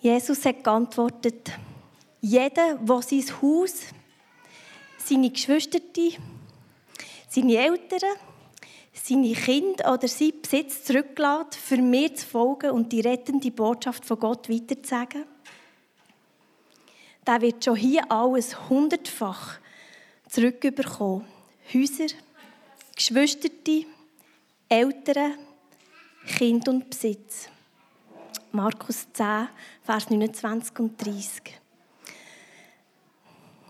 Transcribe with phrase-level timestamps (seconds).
[0.00, 1.50] Jesus hat geantwortet,
[2.20, 3.82] jeder, der sein Haus,
[4.98, 5.80] seine Geschwister,
[7.28, 8.16] seine Eltern,
[8.92, 14.20] seine Kinder oder seinen Besitz zurücklässt, für mir zu folgen und die rettende Botschaft von
[14.20, 15.24] Gott weiterzusagen,
[17.26, 19.58] der wird schon hier alles hundertfach
[20.28, 21.26] zurückbekommen.
[21.74, 22.14] Häuser,
[22.96, 23.48] Geschwister,
[24.68, 25.34] Eltern,
[26.26, 27.48] Kind und Besitz.
[28.52, 29.48] Markus 10,
[29.82, 31.60] Vers 29 und 30.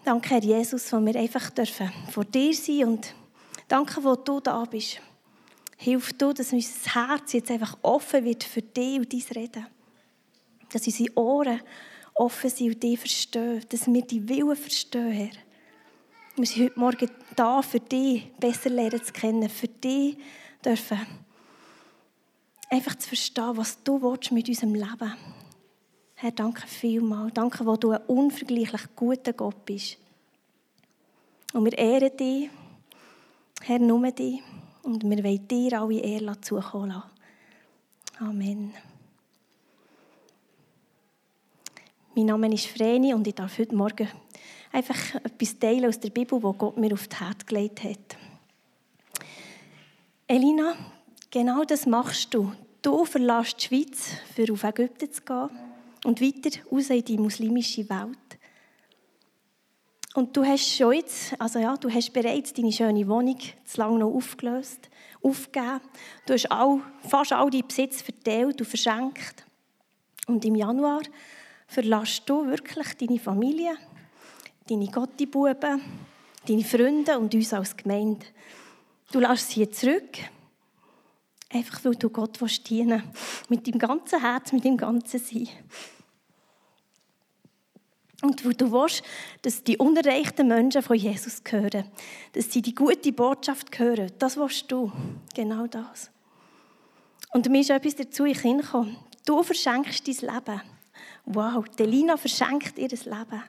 [0.05, 3.15] Danke, Herr Jesus, wo wir einfach dürfen vor dir sein und
[3.67, 5.01] danke, wo du da bist.
[5.77, 9.67] Hilf du, dass unser Herz jetzt einfach offen wird für dich und dein Reden.
[10.73, 11.61] Dass unsere Ohren
[12.15, 13.65] offen sind und dich verstehen.
[13.69, 15.31] Dass wir die Willen verstehen, Herr.
[16.37, 20.17] Wir sind heute Morgen da, für dich besser lernen zu kennen, für dich
[20.65, 21.07] dürfen
[22.69, 25.15] einfach zu verstehen, was du willst mit unserem Leben.
[26.15, 27.35] Herr, danke vielmals.
[27.35, 29.99] Danke, wo du ein unvergleichlich guter Gott bist.
[31.53, 32.51] Und wir ehren dich,
[33.63, 34.43] Herr, nur dich.
[34.83, 37.11] Und wir wollen dir alle Ehre zukommen lassen.
[38.19, 38.75] Amen.
[42.15, 44.09] Mein Name ist Vreni und ich darf heute Morgen
[44.73, 48.17] einfach etwas teilen aus der Bibel, wo Gott mir auf das Herz gelegt hat.
[50.27, 50.75] Elina,
[51.31, 52.53] genau das machst du.
[52.83, 55.51] Du verlässt die Schweiz, für auf Ägypten zu gehen
[56.05, 58.19] und weiter raus in die muslimische Welt.
[60.15, 63.99] Und du hast schon jetzt, also ja, du hast bereits deine schöne Wohnung zu lange
[63.99, 64.89] noch aufgelöst,
[65.23, 65.81] aufgegeben.
[66.27, 69.45] Du hast all, fast all deinen Besitz verteilt und verschenkt.
[70.27, 71.03] Und im Januar
[71.67, 73.77] verlässt du wirklich deine Familie,
[74.69, 75.83] deine Gottibuben,
[76.47, 78.27] deine Freunde und uns als Gemeinde.
[79.13, 80.19] Du lässt sie zurück,
[81.51, 85.49] einfach weil du Gott dienen willst, mit deinem ganzen Herz, mit deinem ganzen Sein.
[88.21, 89.03] Und weil du willst,
[89.43, 91.85] dass die unerreichten Menschen von Jesus hören,
[92.33, 94.93] dass sie die gute Botschaft hören, das willst du,
[95.35, 96.11] genau das.
[97.33, 98.97] Und mir ist etwas dazu in gekommen.
[99.25, 100.63] Du verschenkst dein Leben.
[101.27, 103.43] Wow, Delina verschenkt ihr Leben.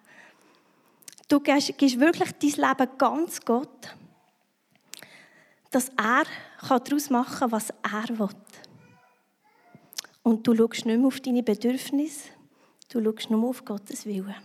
[1.28, 3.96] Du gibst, wirklich dein Leben ganz Gott,
[5.72, 6.24] dass er
[6.62, 8.30] daraus machen kann, was er will.
[10.24, 12.30] Und du schaust nicht mehr auf deine Bedürfnisse,
[12.90, 14.36] du schaust nur auf Gottes Willen.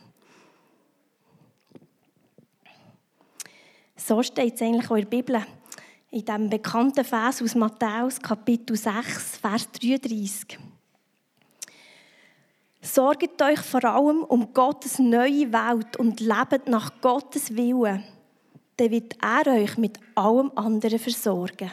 [3.97, 5.47] So steht es eigentlich auch in der Bibel,
[6.11, 10.59] in diesem bekannten Vers aus Matthäus, Kapitel 6, Vers 33.
[12.83, 18.05] Sorgt euch vor allem um Gottes neue Welt und lebt nach Gottes Willen.
[18.77, 21.71] Dann wird er euch mit allem anderen versorgen.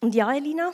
[0.00, 0.72] Und ja, Elina,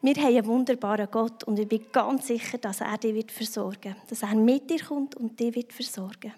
[0.00, 3.94] wir haben einen wunderbaren Gott und ich bin ganz sicher, dass er dich wird versorgen
[3.94, 4.10] wird.
[4.10, 6.32] Dass er mit dir kommt und dich wird versorgen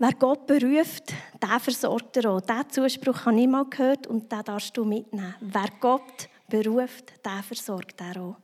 [0.00, 1.12] Wer Gott beruft,
[1.42, 2.40] der versorgt er auch.
[2.40, 5.34] Diesen Zuspruch habe ich mal gehört und den darfst du mitnehmen.
[5.40, 8.36] Wer Gott beruft, der versorgt er auch.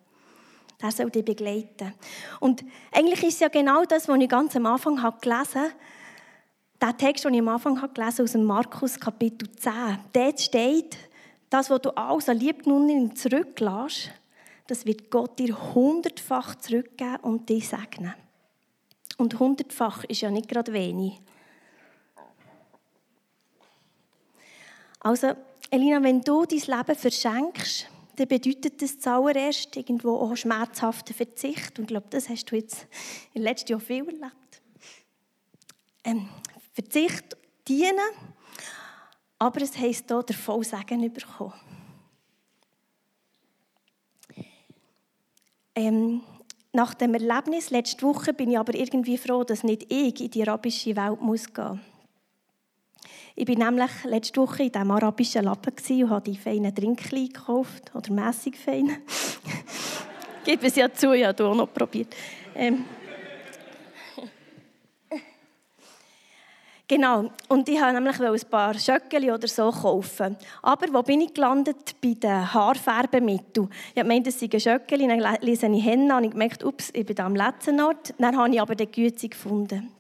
[0.82, 1.94] Der soll dich begleiten.
[2.40, 5.72] Und eigentlich ist es ja genau das, was ich ganz am Anfang gelesen habe.
[6.84, 9.72] Der Text, den ich am Anfang habe gelesen aus dem Markus Kapitel 10.
[10.12, 10.98] Dort steht,
[11.48, 14.10] das, was du alles an nun zurücklässt,
[14.66, 18.12] das wird Gott dir hundertfach zurückgeben und dich segnen.
[19.16, 21.22] Und hundertfach ist ja nicht gerade wenig.
[25.00, 25.32] Also,
[25.70, 31.78] Elina, wenn du dein Leben verschenkst, dann bedeutet das zuallererst irgendwo auch schmerzhaften Verzicht.
[31.78, 32.86] Und ich glaube, das hast du jetzt
[33.32, 34.62] im letzten Jahr viel erlebt.
[36.04, 36.28] Ähm,
[36.74, 37.36] Verzicht
[37.68, 37.98] dienen,
[39.38, 41.54] aber es heisst hier, der Vollsegen bekommen.
[45.76, 46.22] Ähm,
[46.72, 50.42] nach dem Erlebnis letzte Woche bin ich aber irgendwie froh, dass nicht ich in die
[50.42, 51.80] arabische Welt muss gehen.
[53.36, 57.92] Ich war nämlich letzte Woche in diesem arabischen Lappen und habe die feinen Trinkchen gekauft,
[57.94, 58.98] oder mässig fein.
[60.44, 62.14] Gib es ja zu, ich habe auch noch probiert.
[62.56, 62.84] Ähm.
[66.86, 70.36] Genau, und ich wollte nämlich ein paar Schöckeli oder so kaufen.
[70.60, 71.96] Aber wo bin ich gelandet?
[72.02, 73.70] Bei den Haarfärbemitteln.
[73.94, 77.18] Ich meinte, das sind Schöckeli, dann lese ich hin und ich gemerkt, ups, ich bin
[77.20, 78.12] am letzten Ort.
[78.18, 79.94] Dann habe ich aber den Güte gefunden.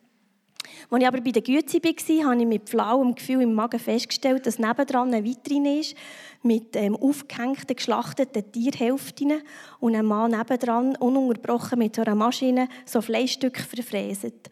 [0.90, 4.46] Als ich aber bei der Güte war, habe ich mit flauem Gefühl im Magen festgestellt,
[4.46, 5.96] dass nebendran eine Vitrine ist
[6.42, 9.40] mit ähm, aufgehängten, geschlachteten Tierhälften
[9.80, 14.50] und ein Mann nebendran, ununterbrochen mit so einer Maschine, so Fleischstücke verfräset.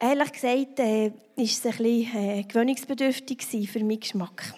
[0.00, 4.54] Ehrlich gesagt, äh, es ein bisschen äh, gewöhnungsbedürftig für meinen Geschmack.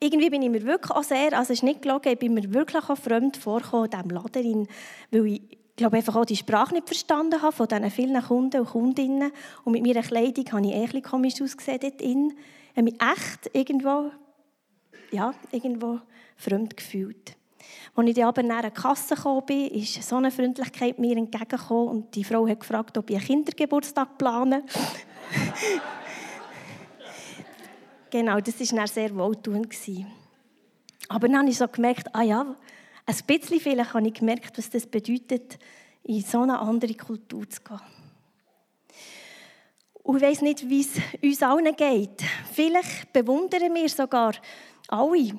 [0.00, 2.52] irgendwie bin ich mir wirklich auch sehr, also es ist nicht gelogen, ich bin mir
[2.52, 4.68] wirklich auch fremd vorgekommen in diesem Laden,
[5.10, 5.42] weil ich,
[5.76, 9.32] glaube einfach auch die Sprache nicht verstanden habe von diesen vielen Kunden und Kundinnen.
[9.64, 12.32] Und mit meiner Kleidung habe ich echt komisch ausgesehen dort drin.
[12.70, 14.10] Ich habe mich echt irgendwo,
[15.10, 15.98] ja, irgendwo
[16.36, 17.36] fremd gefühlt.
[17.94, 21.88] Als ich dann aber nach der Kasse gekommen bin, ist so eine Freundlichkeit mir entgegengekommen
[21.88, 24.64] und die Frau hat gefragt, ob ich einen Kindergeburtstag plane.
[28.10, 29.74] genau, das war dann sehr wohltuend.
[31.08, 32.56] Aber dann habe ich so gemerkt, ah ja,
[33.06, 35.58] ein bisschen vielleicht habe ich gemerkt, was das bedeutet,
[36.02, 37.80] in so eine andere Kultur zu gehen.
[40.02, 42.22] Und ich weiss nicht, wie es uns allen geht.
[42.52, 44.34] Vielleicht bewundern wir sogar
[44.88, 45.32] alle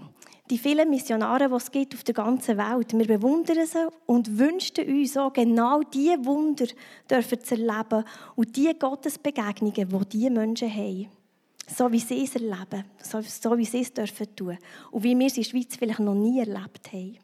[0.49, 2.93] die vielen Missionare, die es gibt auf der ganzen Welt.
[2.93, 6.67] Wir bewundern sie und wünschen uns auch genau diese Wunder
[7.09, 8.03] dürfen zu erleben
[8.35, 11.09] und diese Gottesbegegnungen, die diese Menschen haben.
[11.67, 14.57] So wie sie es erleben, so, so wie sie es dürfen tun.
[14.91, 17.17] Und wie wir es in der Schweiz vielleicht noch nie erlebt haben.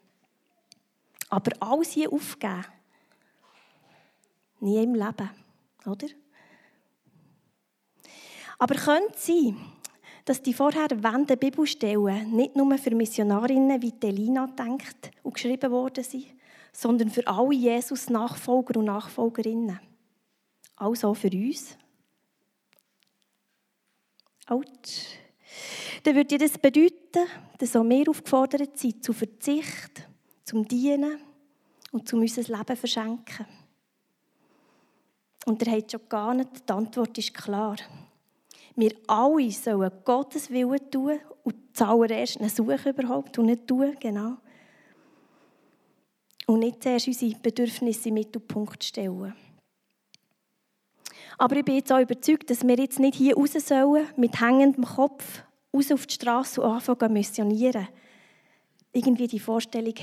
[1.28, 2.64] Aber alles hier aufgeben,
[4.60, 5.30] nie im Leben,
[5.86, 6.08] oder?
[8.58, 9.56] Aber könnte sein,
[10.24, 16.04] dass die vorher erwähnten Bibelstellen nicht nur für Missionarinnen wie Delina denkt und geschrieben worden
[16.04, 16.26] sind,
[16.72, 19.80] sondern für alle Jesus-Nachfolger und Nachfolgerinnen.
[20.76, 21.76] Also für uns.
[24.46, 25.06] Autsch.
[26.02, 27.26] Dann würde das bedeuten,
[27.58, 30.08] dass auch wir aufgefordert sind zu Verzicht,
[30.44, 31.20] zum Dienen
[31.92, 33.46] und zum unser Leben verschenken.
[35.44, 37.76] Und ihr habt schon gar nicht, die Antwort ist klar.
[38.74, 44.36] Wir alle sollen Gottes Willen tun und zuallererst eine Suche überhaupt und nicht tun, genau.
[46.46, 49.34] Und nicht zuerst unsere Bedürfnisse im Mittelpunkt stellen.
[51.38, 54.84] Aber ich bin jetzt auch überzeugt, dass wir jetzt nicht hier raus sollen, mit hängendem
[54.84, 55.42] Kopf,
[55.74, 57.88] raus auf die Straße und anfangen zu missionieren.
[58.92, 59.94] Irgendwie die Vorstellung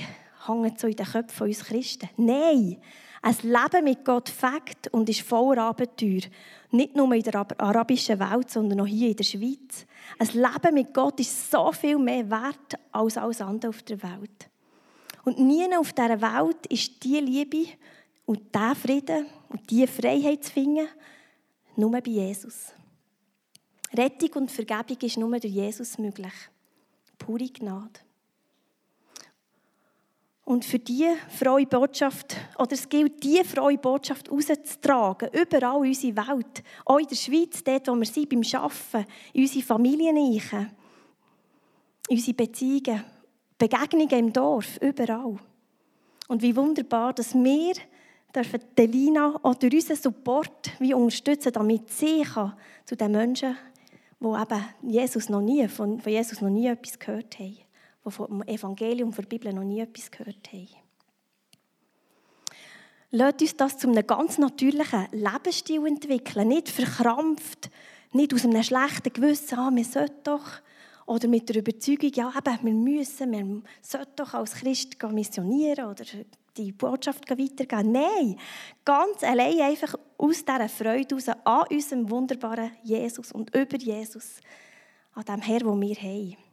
[0.46, 2.08] hängt so in den Köpfen von uns Christen.
[2.16, 2.78] Nein!
[3.22, 6.22] Ein Leben mit Gott fängt und ist voller Abenteuer.
[6.70, 9.86] Nicht nur in der arabischen Welt, sondern auch hier in der Schweiz.
[10.18, 14.48] Ein Leben mit Gott ist so viel mehr wert als alles andere auf der Welt.
[15.24, 17.66] Und nie auf dieser Welt ist die Liebe
[18.24, 20.88] und der Frieden und die Freiheit zu finden,
[21.76, 22.72] nur bei Jesus.
[23.92, 26.32] Rettung und Vergebung ist nur durch Jesus möglich.
[27.18, 28.00] Pure Gnade.
[30.50, 36.16] Und für diese frohe Botschaft, oder es gilt, diese frohe Botschaft rauszutragen, überall in unsere
[36.16, 40.68] Welt, auch in der Schweiz, dort, wo wir sind, beim Arbeiten, in unsere Familien in
[42.10, 43.04] unsere Beziehungen,
[43.56, 45.38] Begegnungen im Dorf, überall.
[46.26, 47.74] Und wie wunderbar, dass wir
[48.34, 52.54] dürfen Delina durch unseren Support wie unterstützen, damit sie kann,
[52.86, 53.56] zu den Menschen,
[54.18, 57.69] die eben Jesus noch nie, von Jesus noch nie etwas gehört haben
[58.04, 60.68] die vom Evangelium, von der Bibel noch nie etwas gehört haben.
[63.12, 67.68] Lasst uns das zu einem ganz natürlichen Lebensstil entwickeln, nicht verkrampft,
[68.12, 70.46] nicht aus einem schlechten Gewissen, ah, wir sollten doch,
[71.06, 76.04] oder mit der Überzeugung, ja, eben, wir müssen, wir sollten doch als Christ missionieren oder
[76.56, 77.92] die Botschaft weitergeben.
[77.92, 78.38] Nein,
[78.84, 84.40] ganz allein einfach aus dieser Freude heraus an unserem wunderbaren Jesus und über Jesus,
[85.14, 86.49] an dem Herr, den wir haben.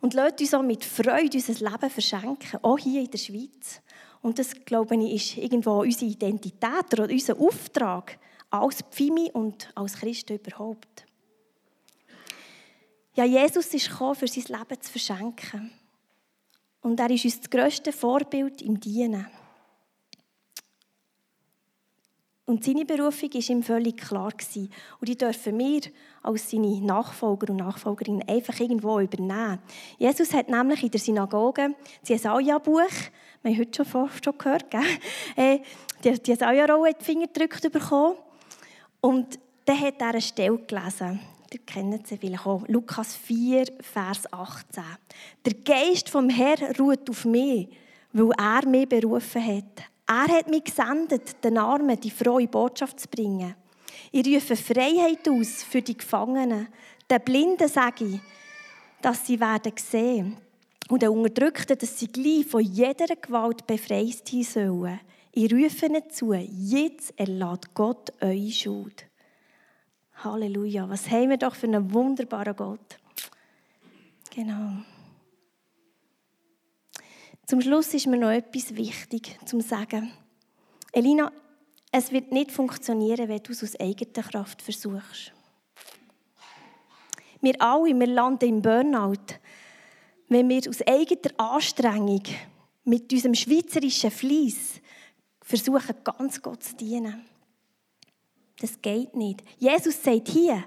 [0.00, 3.82] Und lasst uns auch mit Freude unser Leben verschenken, auch hier in der Schweiz.
[4.22, 8.18] Und das, glaube ich, ist irgendwo unsere Identität oder unser Auftrag
[8.50, 11.06] als Pfimi und als Christen überhaupt.
[13.14, 15.72] Ja, Jesus ist gekommen, für sein Leben zu verschenken.
[16.80, 19.26] Und er ist uns das grösste Vorbild im Dienen.
[22.50, 24.32] Und seine Berufung war ihm völlig klar.
[24.32, 25.82] Und die dürfen wir
[26.20, 29.60] als seine Nachfolger und Nachfolgerinnen einfach irgendwo übernehmen.
[29.98, 32.90] Jesus hat nämlich in der Synagoge das Jesaja-Buch,
[33.42, 34.82] wir haben heute schon, schon gehört, gell?
[35.36, 35.60] Äh,
[36.02, 38.16] die Jesaja-Rolle die Finger gedrückt bekommen.
[39.00, 41.20] Und dann hat er eine Stelle gelesen.
[41.52, 42.66] Ihr kennt sie vielleicht auch.
[42.66, 44.82] Lukas 4, Vers 18.
[45.46, 47.68] Der Geist vom Herrn ruht auf mich,
[48.12, 49.89] weil er mich berufen hat.
[50.10, 53.54] Er hat mich gesendet, den Armen die frohe Botschaft zu bringen.
[54.10, 56.66] Ich rufe Freiheit aus für die Gefangenen.
[57.08, 58.20] Den Blinden sage ich,
[59.00, 60.36] dass sie werden sehen.
[60.88, 64.98] Und den Unterdrückten, dass sie gleich von jeder Gewalt befreit sein sollen.
[65.30, 69.06] Ich rufe ihnen zu, jetzt erlässt Gott eure Schuld.
[70.24, 72.98] Halleluja, was haben wir doch für einen wunderbaren Gott.
[74.34, 74.82] Genau.
[77.50, 80.12] Zum Schluss ist mir noch etwas wichtig zu sagen.
[80.92, 81.32] Elina,
[81.90, 85.32] es wird nicht funktionieren, wenn du es aus eigener Kraft versuchst.
[87.40, 89.34] Wir alle, wir landen im Burnout,
[90.28, 92.22] wenn wir aus eigener Anstrengung
[92.84, 94.80] mit unserem schweizerischen Fleiss
[95.42, 97.24] versuchen, ganz Gott zu dienen.
[98.60, 99.42] Das geht nicht.
[99.58, 100.62] Jesus sagt hier,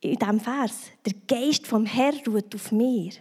[0.00, 3.12] in diesem Vers, der Geist vom Herrn ruht auf mir.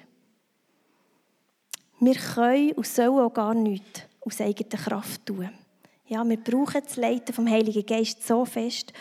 [2.05, 5.49] Wir können und sollen auch gar nichts aus eigener Kraft tun.
[6.07, 8.93] Ja, wir brauchen das Leiten vom Heiligen Geist so fest.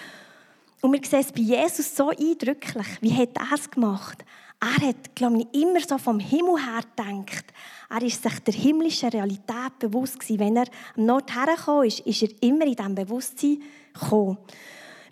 [0.81, 2.87] Und wir sehen es bei Jesus so eindrücklich.
[3.03, 4.25] Wie hat er es gemacht?
[4.59, 7.45] Er hat, glaube ich, immer so vom Himmel her gedacht.
[7.91, 10.41] Er ist sich der himmlischen Realität bewusst gewesen.
[10.41, 13.61] Wenn er am Nord hergekommen ist, ist er immer in diesem Bewusstsein
[13.93, 14.39] gekommen.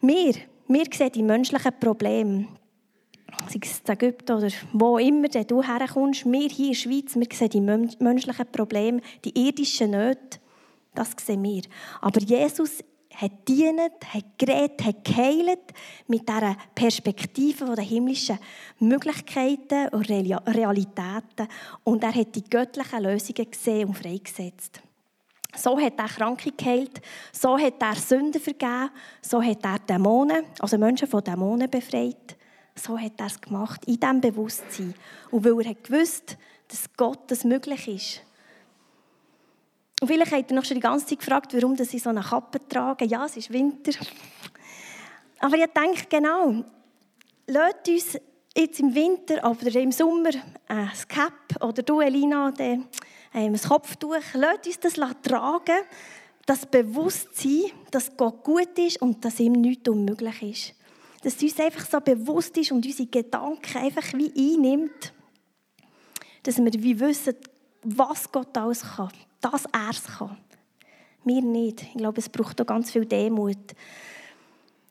[0.00, 0.34] Wir,
[0.66, 2.48] wir sehen die menschlichen Probleme
[3.48, 7.26] sei es in Ägypten oder wo immer du herkommst, wir hier in der Schweiz, wir
[7.32, 10.38] sehen die menschlichen Probleme, die irdischen Nöte,
[10.94, 11.62] das sehen wir.
[12.00, 12.84] Aber Jesus
[13.14, 15.72] hat dienet, hat geredet, hat geheilt
[16.06, 18.38] mit dieser Perspektive der himmlischen
[18.78, 21.48] Möglichkeiten und Realitäten.
[21.84, 24.80] Und er hat die göttlichen Lösungen gesehen und freigesetzt.
[25.54, 30.78] So hat er Kranke geheilt, so hat er Sünden vergeben, so hat er Dämonen, also
[30.78, 32.38] Menschen von Dämonen befreit.
[32.74, 34.94] So hat er es gemacht, in diesem Bewusstsein.
[35.30, 36.36] Und weil er hat gewusst,
[36.68, 38.20] dass Gott das möglich ist.
[40.00, 42.66] Und vielleicht habt ihr noch schon die ganze Zeit gefragt, warum sie so eine Kappe
[42.66, 43.08] tragen.
[43.08, 43.92] Ja, es ist Winter.
[45.38, 46.64] Aber ich denke, genau,
[47.46, 48.18] lasst uns
[48.56, 50.30] jetzt im Winter oder im Sommer
[50.66, 52.52] ein Cap oder du, Elina,
[53.32, 55.82] ein Kopftuch, lasst uns das tragen,
[56.46, 60.81] das Bewusstsein, dass Gott gut ist und dass ihm nichts unmöglich ist
[61.22, 65.12] dass es uns einfach so bewusst ist und unsere Gedanken einfach wie einnimmt,
[66.42, 67.34] dass wir wie wissen,
[67.82, 70.36] was Gott alles kann, dass er es kann.
[71.24, 71.82] Wir nicht.
[71.82, 73.56] Ich glaube, es braucht auch ganz viel Demut.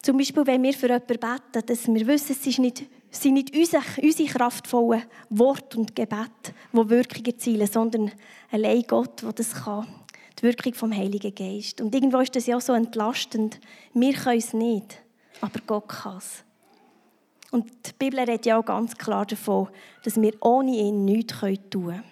[0.01, 3.55] Zum Beispiel, wenn wir für jemanden beten, dass wir wissen, es ist nicht, sind nicht
[3.55, 8.11] unsere, unsere kraftvollen Worte und Gebete, die Wirkung erzielen, sondern
[8.49, 9.87] allein Gott, der das kann.
[10.39, 11.81] Die Wirkung vom Heiligen Geist.
[11.81, 13.59] Und irgendwo ist das ja auch so entlastend.
[13.93, 15.00] Wir können es nicht
[15.39, 16.43] aber Gott kann es.
[17.51, 19.69] Und die Bibel redet ja auch ganz klar davon,
[20.03, 22.03] dass wir ohne ihn nichts tun können.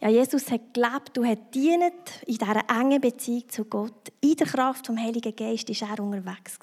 [0.00, 4.12] Ja, Jesus hat gelebt und hat dient in dieser engen Beziehung zu Gott.
[4.20, 6.58] In der Kraft vom Heiligen Geist war er unterwegs.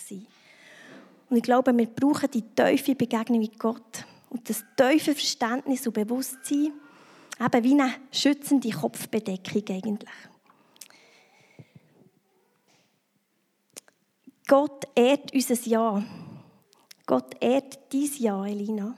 [1.30, 5.94] Und ich glaube, wir brauchen die tiefe Begegnung mit Gott und das tiefe Verständnis und
[5.94, 6.74] Bewusstsein,
[7.40, 10.10] eben wie eine schützende Kopfbedeckung eigentlich.
[14.52, 16.04] Gott ehrt unser Ja.
[17.06, 18.98] Gott ehrt dein Ja, Elina.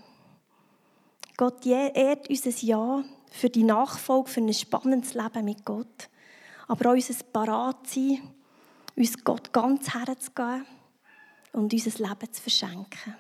[1.38, 6.10] Gott ehrt unser Ja für die Nachfolge, für ein spannendes Leben mit Gott.
[6.68, 8.24] Aber auch unser Paratsein,
[8.96, 10.66] uns Gott ganz herzugeben
[11.52, 13.16] und unser Leben zu verschenken.